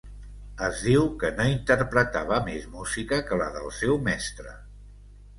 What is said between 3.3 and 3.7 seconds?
la del